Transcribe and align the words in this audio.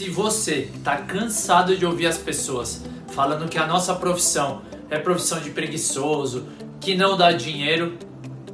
Se 0.00 0.08
você 0.08 0.70
está 0.74 0.96
cansado 0.96 1.76
de 1.76 1.84
ouvir 1.84 2.06
as 2.06 2.16
pessoas 2.16 2.80
falando 3.08 3.50
que 3.50 3.58
a 3.58 3.66
nossa 3.66 3.94
profissão 3.94 4.62
é 4.88 4.98
profissão 4.98 5.38
de 5.40 5.50
preguiçoso, 5.50 6.46
que 6.80 6.96
não 6.96 7.18
dá 7.18 7.32
dinheiro, 7.32 7.98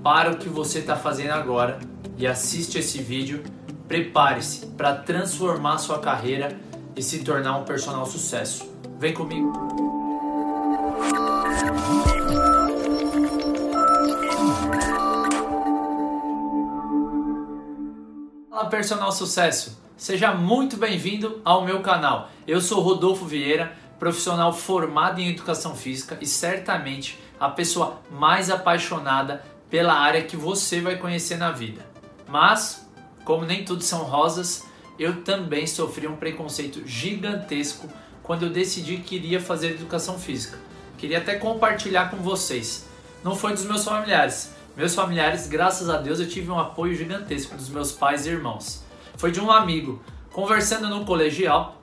para 0.02 0.32
o 0.32 0.38
que 0.38 0.48
você 0.48 0.80
está 0.80 0.96
fazendo 0.96 1.30
agora 1.30 1.78
e 2.18 2.26
assiste 2.26 2.80
esse 2.80 2.98
vídeo. 3.00 3.44
Prepare-se 3.86 4.66
para 4.76 4.96
transformar 4.96 5.78
sua 5.78 6.00
carreira 6.00 6.58
e 6.96 7.00
se 7.00 7.22
tornar 7.22 7.56
um 7.58 7.64
personal 7.64 8.06
sucesso. 8.06 8.68
Vem 8.98 9.14
comigo. 9.14 9.52
Fala 18.50 18.68
personal 18.68 19.12
sucesso. 19.12 19.85
Seja 19.96 20.34
muito 20.34 20.76
bem-vindo 20.76 21.40
ao 21.42 21.64
meu 21.64 21.80
canal. 21.80 22.30
Eu 22.46 22.60
sou 22.60 22.82
Rodolfo 22.82 23.24
Vieira, 23.24 23.72
profissional 23.98 24.52
formado 24.52 25.22
em 25.22 25.30
educação 25.30 25.74
física 25.74 26.18
e 26.20 26.26
certamente 26.26 27.18
a 27.40 27.48
pessoa 27.48 28.02
mais 28.10 28.50
apaixonada 28.50 29.42
pela 29.70 29.94
área 29.94 30.22
que 30.22 30.36
você 30.36 30.82
vai 30.82 30.96
conhecer 30.96 31.38
na 31.38 31.50
vida. 31.50 31.86
Mas, 32.28 32.86
como 33.24 33.46
nem 33.46 33.64
tudo 33.64 33.82
são 33.82 34.02
rosas, 34.02 34.66
eu 34.98 35.22
também 35.22 35.66
sofri 35.66 36.06
um 36.06 36.16
preconceito 36.16 36.86
gigantesco 36.86 37.88
quando 38.22 38.42
eu 38.42 38.50
decidi 38.50 38.98
que 38.98 39.16
iria 39.16 39.40
fazer 39.40 39.70
educação 39.70 40.18
física. 40.18 40.58
Queria 40.98 41.18
até 41.18 41.36
compartilhar 41.36 42.10
com 42.10 42.18
vocês. 42.18 42.86
Não 43.24 43.34
foi 43.34 43.54
dos 43.54 43.64
meus 43.64 43.82
familiares. 43.82 44.52
Meus 44.76 44.94
familiares, 44.94 45.46
graças 45.46 45.88
a 45.88 45.96
Deus, 45.96 46.20
eu 46.20 46.28
tive 46.28 46.50
um 46.50 46.60
apoio 46.60 46.94
gigantesco 46.94 47.56
dos 47.56 47.70
meus 47.70 47.92
pais 47.92 48.26
e 48.26 48.28
irmãos 48.28 48.84
foi 49.16 49.30
de 49.30 49.40
um 49.40 49.50
amigo. 49.50 50.02
Conversando 50.32 50.88
no 50.88 51.04
colegial, 51.04 51.80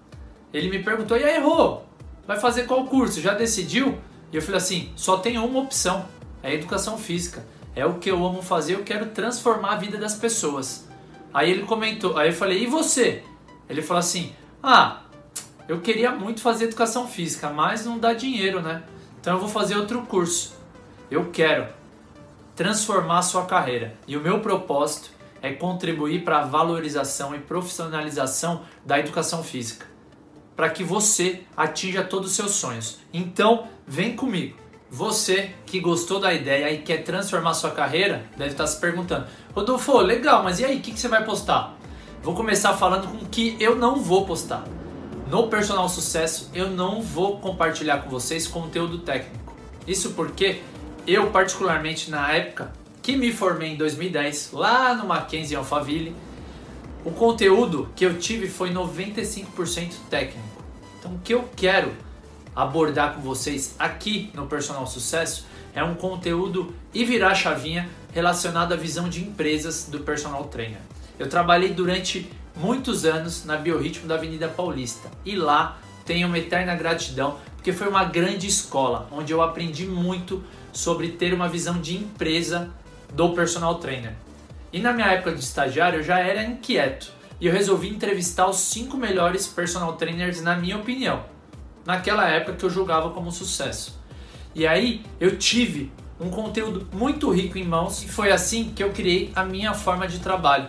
ele 0.53 0.69
me 0.69 0.83
perguntou: 0.83 1.17
E 1.17 1.23
aí, 1.23 1.39
Rô, 1.41 1.81
vai 2.27 2.39
fazer 2.39 2.65
qual 2.65 2.85
curso? 2.85 3.21
Já 3.21 3.33
decidiu? 3.33 3.97
E 4.31 4.35
eu 4.35 4.41
falei 4.41 4.57
assim: 4.57 4.91
só 4.95 5.17
tem 5.17 5.37
uma 5.37 5.59
opção: 5.59 6.05
é 6.41 6.53
educação 6.53 6.97
física. 6.97 7.45
É 7.75 7.85
o 7.85 7.95
que 7.95 8.11
eu 8.11 8.23
amo 8.23 8.41
fazer, 8.41 8.75
eu 8.75 8.83
quero 8.83 9.07
transformar 9.07 9.73
a 9.73 9.77
vida 9.77 9.97
das 9.97 10.13
pessoas. 10.13 10.87
Aí 11.33 11.49
ele 11.49 11.63
comentou, 11.63 12.17
aí 12.17 12.29
eu 12.29 12.33
falei: 12.33 12.63
E 12.63 12.67
você? 12.67 13.23
Ele 13.67 13.81
falou 13.81 13.99
assim: 13.99 14.33
Ah, 14.61 15.01
eu 15.67 15.81
queria 15.81 16.11
muito 16.11 16.41
fazer 16.41 16.65
educação 16.65 17.07
física, 17.07 17.49
mas 17.49 17.85
não 17.85 17.97
dá 17.97 18.13
dinheiro, 18.13 18.61
né? 18.61 18.83
Então 19.19 19.33
eu 19.33 19.39
vou 19.39 19.49
fazer 19.49 19.75
outro 19.75 20.01
curso. 20.03 20.55
Eu 21.09 21.31
quero 21.31 21.67
transformar 22.55 23.19
a 23.19 23.23
sua 23.23 23.45
carreira. 23.45 23.95
E 24.07 24.17
o 24.17 24.21
meu 24.21 24.39
propósito 24.41 25.09
é 25.43 25.51
contribuir 25.51 26.23
para 26.23 26.39
a 26.39 26.45
valorização 26.45 27.35
e 27.35 27.39
profissionalização 27.39 28.61
da 28.85 28.97
educação 28.97 29.43
física, 29.43 29.85
para 30.55 30.69
que 30.69 30.85
você 30.85 31.41
atinja 31.55 32.01
todos 32.01 32.31
os 32.31 32.35
seus 32.35 32.51
sonhos. 32.51 32.99
Então, 33.13 33.67
vem 33.85 34.15
comigo. 34.15 34.57
Você 34.89 35.51
que 35.65 35.79
gostou 35.79 36.19
da 36.19 36.33
ideia 36.33 36.71
e 36.71 36.77
quer 36.77 37.03
transformar 37.03 37.55
sua 37.55 37.71
carreira, 37.71 38.23
deve 38.37 38.51
estar 38.51 38.67
se 38.67 38.79
perguntando: 38.79 39.27
Rodolfo, 39.53 39.97
legal, 39.97 40.43
mas 40.43 40.59
e 40.59 40.65
aí, 40.65 40.77
o 40.77 40.81
que, 40.81 40.93
que 40.93 40.99
você 40.99 41.07
vai 41.09 41.25
postar? 41.25 41.77
Vou 42.21 42.33
começar 42.33 42.73
falando 42.73 43.07
com 43.07 43.25
o 43.25 43.27
que 43.27 43.57
eu 43.59 43.75
não 43.75 43.97
vou 43.97 44.25
postar. 44.25 44.63
No 45.29 45.47
Personal 45.47 45.89
Sucesso, 45.89 46.49
eu 46.53 46.69
não 46.69 47.01
vou 47.01 47.39
compartilhar 47.39 47.97
com 48.03 48.09
vocês 48.09 48.47
conteúdo 48.47 48.99
técnico. 48.99 49.53
Isso 49.85 50.11
porque 50.11 50.61
eu, 51.07 51.31
particularmente 51.31 52.09
na 52.11 52.31
época, 52.31 52.71
que 53.03 53.17
me 53.17 53.33
formei 53.33 53.73
em 53.73 53.75
2010, 53.75 54.51
lá 54.53 54.95
no 54.95 55.05
Mackenzie 55.05 55.57
Alphaville, 55.57 56.15
o 57.03 57.11
conteúdo 57.11 57.89
que 57.97 58.05
eu 58.05 58.17
tive 58.17 58.47
foi 58.47 58.71
95% 58.71 59.91
técnico. 60.09 60.63
Então, 60.97 61.13
o 61.15 61.19
que 61.19 61.33
eu 61.33 61.49
quero 61.53 61.91
abordar 62.55 63.13
com 63.13 63.21
vocês 63.21 63.75
aqui 63.77 64.31
no 64.33 64.47
Personal 64.47 64.87
Sucesso 64.87 65.45
é 65.75 65.83
um 65.83 65.95
conteúdo 65.95 66.73
e 66.93 67.03
virar 67.03 67.35
chavinha 67.35 67.89
relacionado 68.13 68.71
à 68.71 68.77
visão 68.77 69.09
de 69.09 69.21
empresas 69.21 69.89
do 69.89 69.99
personal 69.99 70.45
trainer. 70.45 70.79
Eu 71.19 71.27
trabalhei 71.27 71.73
durante 71.73 72.31
muitos 72.55 73.03
anos 73.03 73.43
na 73.43 73.57
Biorritmo 73.57 74.07
da 74.07 74.15
Avenida 74.15 74.47
Paulista 74.47 75.11
e 75.25 75.35
lá 75.35 75.77
tenho 76.05 76.27
uma 76.29 76.39
eterna 76.39 76.73
gratidão 76.73 77.37
porque 77.57 77.73
foi 77.73 77.89
uma 77.89 78.05
grande 78.05 78.47
escola 78.47 79.09
onde 79.11 79.33
eu 79.33 79.41
aprendi 79.41 79.85
muito 79.85 80.41
sobre 80.71 81.09
ter 81.09 81.33
uma 81.33 81.49
visão 81.49 81.81
de 81.81 81.97
empresa 81.97 82.71
do 83.13 83.29
personal 83.33 83.75
trainer. 83.75 84.13
E 84.71 84.79
na 84.79 84.91
minha 84.91 85.07
época 85.07 85.33
de 85.33 85.39
estagiário 85.39 85.99
eu 85.99 86.03
já 86.03 86.19
era 86.19 86.43
inquieto 86.43 87.11
e 87.39 87.47
eu 87.47 87.53
resolvi 87.53 87.89
entrevistar 87.89 88.47
os 88.47 88.57
cinco 88.57 88.97
melhores 88.97 89.47
personal 89.47 89.93
trainers 89.93 90.41
na 90.41 90.55
minha 90.55 90.77
opinião, 90.77 91.23
naquela 91.85 92.27
época 92.27 92.53
que 92.53 92.63
eu 92.63 92.69
julgava 92.69 93.11
como 93.11 93.31
sucesso. 93.31 93.99
E 94.55 94.65
aí 94.65 95.03
eu 95.19 95.37
tive 95.37 95.91
um 96.19 96.29
conteúdo 96.29 96.87
muito 96.93 97.29
rico 97.31 97.57
em 97.57 97.63
mãos 97.63 98.03
e 98.03 98.07
foi 98.07 98.31
assim 98.31 98.71
que 98.75 98.83
eu 98.83 98.91
criei 98.91 99.31
a 99.35 99.43
minha 99.43 99.73
forma 99.73 100.07
de 100.07 100.19
trabalho. 100.19 100.67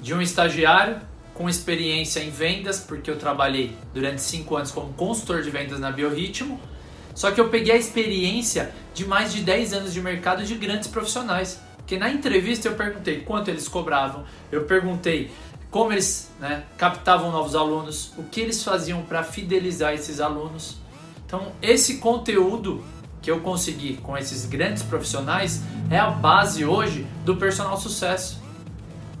De 0.00 0.14
um 0.14 0.22
estagiário 0.22 1.00
com 1.34 1.48
experiência 1.48 2.20
em 2.20 2.30
vendas, 2.30 2.80
porque 2.80 3.10
eu 3.10 3.18
trabalhei 3.18 3.76
durante 3.92 4.22
cinco 4.22 4.56
anos 4.56 4.70
como 4.70 4.92
consultor 4.94 5.42
de 5.42 5.50
vendas 5.50 5.78
na 5.78 5.90
Biorritmo, 5.90 6.60
só 7.16 7.30
que 7.30 7.40
eu 7.40 7.48
peguei 7.48 7.72
a 7.72 7.78
experiência 7.78 8.74
de 8.92 9.06
mais 9.06 9.32
de 9.32 9.40
10 9.40 9.72
anos 9.72 9.94
de 9.94 10.02
mercado 10.02 10.44
de 10.44 10.54
grandes 10.54 10.86
profissionais. 10.86 11.58
Porque 11.78 11.96
na 11.98 12.10
entrevista 12.10 12.68
eu 12.68 12.74
perguntei 12.74 13.22
quanto 13.22 13.48
eles 13.48 13.66
cobravam, 13.66 14.24
eu 14.52 14.64
perguntei 14.64 15.30
como 15.70 15.92
eles 15.92 16.30
né, 16.38 16.64
captavam 16.76 17.32
novos 17.32 17.54
alunos, 17.54 18.12
o 18.18 18.24
que 18.24 18.40
eles 18.40 18.62
faziam 18.62 19.02
para 19.02 19.22
fidelizar 19.22 19.94
esses 19.94 20.20
alunos. 20.20 20.76
Então, 21.24 21.52
esse 21.62 21.98
conteúdo 21.98 22.84
que 23.22 23.30
eu 23.30 23.40
consegui 23.40 23.96
com 23.96 24.16
esses 24.16 24.44
grandes 24.44 24.82
profissionais 24.82 25.62
é 25.90 25.98
a 25.98 26.10
base 26.10 26.66
hoje 26.66 27.06
do 27.24 27.36
personal 27.36 27.78
sucesso. 27.78 28.42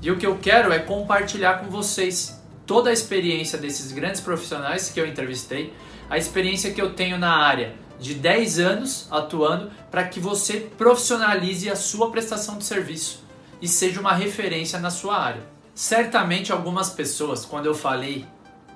E 0.02 0.10
o 0.10 0.18
que 0.18 0.26
eu 0.26 0.36
quero 0.36 0.70
é 0.70 0.78
compartilhar 0.78 1.60
com 1.60 1.70
vocês 1.70 2.38
toda 2.66 2.90
a 2.90 2.92
experiência 2.92 3.58
desses 3.58 3.90
grandes 3.90 4.20
profissionais 4.20 4.90
que 4.90 5.00
eu 5.00 5.06
entrevistei, 5.06 5.72
a 6.10 6.18
experiência 6.18 6.72
que 6.72 6.80
eu 6.80 6.92
tenho 6.92 7.16
na 7.16 7.34
área 7.34 7.85
de 7.98 8.14
10 8.14 8.58
anos 8.58 9.08
atuando 9.10 9.70
para 9.90 10.06
que 10.06 10.20
você 10.20 10.60
profissionalize 10.60 11.70
a 11.70 11.76
sua 11.76 12.10
prestação 12.10 12.58
de 12.58 12.64
serviço 12.64 13.24
e 13.60 13.68
seja 13.68 14.00
uma 14.00 14.12
referência 14.12 14.78
na 14.78 14.90
sua 14.90 15.18
área. 15.18 15.42
Certamente 15.74 16.52
algumas 16.52 16.90
pessoas, 16.90 17.44
quando 17.44 17.66
eu 17.66 17.74
falei 17.74 18.26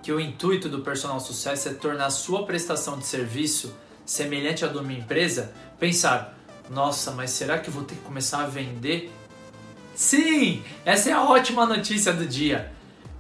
que 0.03 0.13
o 0.13 0.21
intuito 0.21 0.69
do 0.69 0.81
personal 0.81 1.21
sucesso 1.21 1.69
é 1.69 1.73
tornar 1.73 2.07
a 2.07 2.11
sua 2.11 2.45
prestação 2.45 2.99
de 2.99 3.07
serviço 3.07 3.75
semelhante 4.05 4.65
à 4.65 4.69
de 4.69 4.79
uma 4.79 4.93
empresa, 4.93 5.53
pensaram: 5.79 6.27
nossa, 6.69 7.11
mas 7.11 7.31
será 7.31 7.59
que 7.59 7.71
vou 7.71 7.85
ter 7.85 7.95
que 7.95 8.03
começar 8.03 8.43
a 8.43 8.47
vender? 8.47 9.13
Sim, 9.95 10.63
essa 10.85 11.11
é 11.11 11.13
a 11.13 11.23
ótima 11.23 11.67
notícia 11.67 12.13
do 12.13 12.27
dia. 12.27 12.73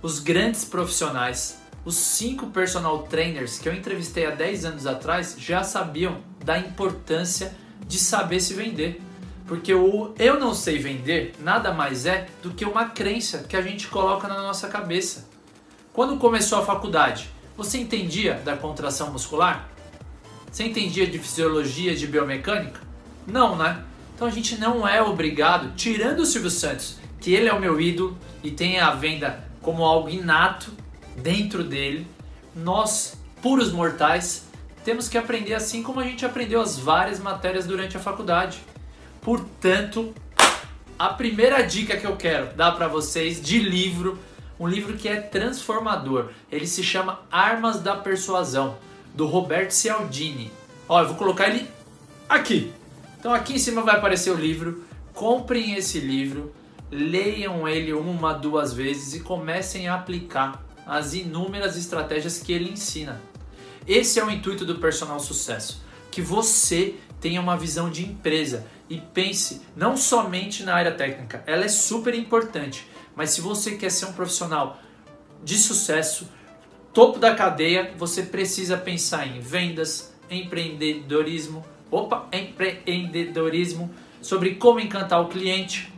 Os 0.02 0.18
grandes 0.18 0.64
profissionais 0.64 1.59
os 1.84 1.96
cinco 1.96 2.48
personal 2.48 3.02
trainers 3.04 3.58
que 3.58 3.68
eu 3.68 3.74
entrevistei 3.74 4.26
há 4.26 4.30
10 4.30 4.64
anos 4.66 4.86
atrás 4.86 5.36
já 5.38 5.62
sabiam 5.62 6.18
da 6.44 6.58
importância 6.58 7.54
de 7.86 7.98
saber 7.98 8.40
se 8.40 8.54
vender. 8.54 9.00
Porque 9.46 9.74
o 9.74 10.14
eu 10.18 10.38
não 10.38 10.54
sei 10.54 10.78
vender 10.78 11.34
nada 11.40 11.72
mais 11.72 12.06
é 12.06 12.28
do 12.42 12.50
que 12.50 12.64
uma 12.64 12.90
crença 12.90 13.44
que 13.48 13.56
a 13.56 13.62
gente 13.62 13.88
coloca 13.88 14.28
na 14.28 14.42
nossa 14.42 14.68
cabeça. 14.68 15.28
Quando 15.92 16.18
começou 16.18 16.58
a 16.58 16.64
faculdade, 16.64 17.30
você 17.56 17.78
entendia 17.78 18.34
da 18.44 18.56
contração 18.56 19.10
muscular? 19.12 19.68
Você 20.50 20.64
entendia 20.64 21.06
de 21.06 21.18
fisiologia, 21.18 21.96
de 21.96 22.06
biomecânica? 22.06 22.80
Não, 23.26 23.56
né? 23.56 23.82
Então 24.14 24.28
a 24.28 24.30
gente 24.30 24.58
não 24.58 24.86
é 24.86 25.02
obrigado, 25.02 25.74
tirando 25.74 26.20
o 26.20 26.26
Silvio 26.26 26.50
Santos, 26.50 26.98
que 27.20 27.32
ele 27.32 27.48
é 27.48 27.52
o 27.52 27.60
meu 27.60 27.80
ídolo 27.80 28.16
e 28.44 28.50
tem 28.50 28.78
a 28.78 28.90
venda 28.90 29.44
como 29.62 29.82
algo 29.82 30.08
inato, 30.08 30.72
dentro 31.16 31.64
dele, 31.64 32.06
nós, 32.54 33.16
puros 33.42 33.72
mortais, 33.72 34.44
temos 34.84 35.08
que 35.08 35.18
aprender 35.18 35.54
assim 35.54 35.82
como 35.82 36.00
a 36.00 36.04
gente 36.04 36.24
aprendeu 36.24 36.60
as 36.60 36.78
várias 36.78 37.18
matérias 37.18 37.66
durante 37.66 37.96
a 37.96 38.00
faculdade. 38.00 38.58
Portanto, 39.20 40.14
a 40.98 41.08
primeira 41.10 41.62
dica 41.62 41.96
que 41.96 42.06
eu 42.06 42.16
quero 42.16 42.54
dar 42.54 42.72
para 42.72 42.88
vocês 42.88 43.40
de 43.40 43.58
livro, 43.58 44.18
um 44.58 44.66
livro 44.66 44.96
que 44.96 45.08
é 45.08 45.20
transformador. 45.20 46.30
Ele 46.50 46.66
se 46.66 46.82
chama 46.82 47.20
Armas 47.30 47.80
da 47.80 47.96
Persuasão, 47.96 48.76
do 49.14 49.26
Roberto 49.26 49.72
Cialdini. 49.72 50.50
Ó, 50.88 51.00
eu 51.00 51.08
vou 51.08 51.16
colocar 51.16 51.48
ele 51.48 51.68
aqui. 52.28 52.72
Então 53.18 53.32
aqui 53.34 53.54
em 53.54 53.58
cima 53.58 53.82
vai 53.82 53.96
aparecer 53.96 54.30
o 54.30 54.34
livro. 54.34 54.84
Comprem 55.12 55.74
esse 55.74 56.00
livro, 56.00 56.54
leiam 56.90 57.68
ele 57.68 57.92
uma, 57.92 58.32
duas 58.32 58.72
vezes 58.72 59.14
e 59.14 59.20
comecem 59.20 59.88
a 59.88 59.94
aplicar 59.94 60.62
as 60.86 61.14
inúmeras 61.14 61.76
estratégias 61.76 62.38
que 62.38 62.52
ele 62.52 62.70
ensina. 62.70 63.20
Esse 63.86 64.18
é 64.18 64.24
o 64.24 64.30
intuito 64.30 64.64
do 64.64 64.78
personal 64.78 65.20
sucesso, 65.20 65.82
que 66.10 66.20
você 66.20 66.96
tenha 67.20 67.40
uma 67.40 67.56
visão 67.56 67.90
de 67.90 68.04
empresa 68.04 68.66
e 68.88 68.98
pense 68.98 69.60
não 69.76 69.96
somente 69.96 70.62
na 70.64 70.74
área 70.74 70.92
técnica, 70.92 71.44
ela 71.46 71.64
é 71.64 71.68
super 71.68 72.14
importante, 72.14 72.86
mas 73.14 73.30
se 73.30 73.40
você 73.40 73.76
quer 73.76 73.90
ser 73.90 74.06
um 74.06 74.12
profissional 74.12 74.80
de 75.44 75.56
sucesso, 75.56 76.28
topo 76.92 77.18
da 77.18 77.34
cadeia, 77.34 77.94
você 77.96 78.22
precisa 78.22 78.76
pensar 78.76 79.26
em 79.26 79.40
vendas, 79.40 80.12
empreendedorismo, 80.30 81.64
opa, 81.90 82.28
empreendedorismo, 82.32 83.90
sobre 84.20 84.56
como 84.56 84.80
encantar 84.80 85.20
o 85.20 85.28
cliente. 85.28 85.92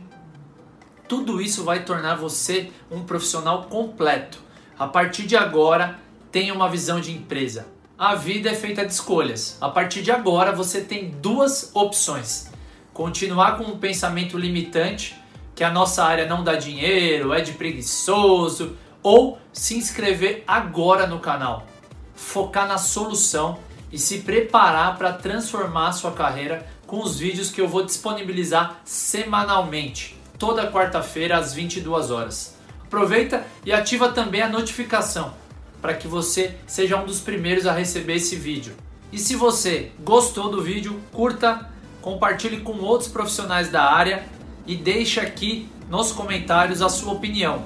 Tudo 1.07 1.41
isso 1.41 1.63
vai 1.63 1.83
tornar 1.83 2.15
você 2.15 2.71
um 2.89 3.03
profissional 3.03 3.63
completo. 3.63 4.42
A 4.77 4.87
partir 4.87 5.23
de 5.23 5.35
agora, 5.35 5.99
tenha 6.31 6.53
uma 6.53 6.67
visão 6.67 6.99
de 6.99 7.11
empresa. 7.11 7.67
A 7.97 8.15
vida 8.15 8.49
é 8.49 8.55
feita 8.55 8.83
de 8.83 8.91
escolhas. 8.91 9.57
A 9.61 9.69
partir 9.69 10.01
de 10.01 10.11
agora, 10.11 10.51
você 10.51 10.81
tem 10.81 11.11
duas 11.11 11.71
opções: 11.75 12.51
continuar 12.91 13.57
com 13.57 13.65
um 13.65 13.77
pensamento 13.77 14.37
limitante, 14.37 15.15
que 15.53 15.63
a 15.63 15.69
nossa 15.69 16.03
área 16.03 16.25
não 16.25 16.43
dá 16.43 16.55
dinheiro, 16.55 17.33
é 17.33 17.41
de 17.41 17.51
preguiçoso, 17.51 18.75
ou 19.03 19.37
se 19.51 19.77
inscrever 19.77 20.43
agora 20.47 21.05
no 21.05 21.19
canal, 21.19 21.67
focar 22.15 22.67
na 22.67 22.79
solução 22.79 23.59
e 23.91 23.99
se 23.99 24.19
preparar 24.19 24.97
para 24.97 25.13
transformar 25.13 25.91
sua 25.91 26.11
carreira 26.11 26.65
com 26.87 26.99
os 26.99 27.19
vídeos 27.19 27.51
que 27.51 27.61
eu 27.61 27.67
vou 27.67 27.85
disponibilizar 27.85 28.79
semanalmente, 28.83 30.17
toda 30.39 30.71
quarta-feira 30.71 31.37
às 31.37 31.53
22 31.53 32.09
horas. 32.09 32.57
Aproveita 32.93 33.43
e 33.65 33.73
ativa 33.73 34.09
também 34.09 34.43
a 34.43 34.47
notificação 34.47 35.33
para 35.81 35.95
que 35.95 36.07
você 36.07 36.53
seja 36.67 36.95
um 36.95 37.07
dos 37.07 37.19
primeiros 37.19 37.65
a 37.65 37.73
receber 37.73 38.17
esse 38.17 38.35
vídeo. 38.35 38.75
E 39.11 39.17
se 39.17 39.35
você 39.35 39.91
gostou 40.03 40.47
do 40.47 40.61
vídeo, 40.61 41.01
curta, 41.11 41.71
compartilhe 42.03 42.61
com 42.61 42.73
outros 42.73 43.09
profissionais 43.09 43.69
da 43.69 43.83
área 43.83 44.23
e 44.67 44.75
deixe 44.75 45.19
aqui 45.19 45.67
nos 45.89 46.11
comentários 46.11 46.83
a 46.83 46.87
sua 46.87 47.13
opinião. 47.13 47.63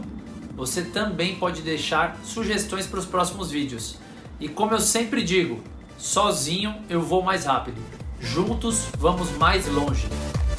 Você 0.56 0.82
também 0.82 1.36
pode 1.36 1.62
deixar 1.62 2.18
sugestões 2.24 2.88
para 2.88 3.00
os 3.00 3.06
próximos 3.06 3.52
vídeos. 3.52 3.98
E 4.40 4.48
como 4.48 4.76
eu 4.76 4.80
sempre 4.80 5.22
digo, 5.22 5.62
sozinho 5.98 6.74
eu 6.90 7.02
vou 7.02 7.22
mais 7.22 7.44
rápido. 7.44 7.82
Juntos 8.22 8.86
vamos 8.98 9.30
mais 9.32 9.68
longe. 9.68 10.08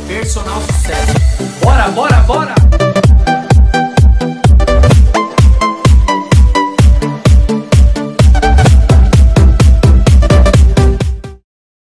Personal 0.07 0.61
sucesso. 0.61 1.15
Bora, 1.65 1.89
bora, 1.89 2.21
bora! 2.21 2.98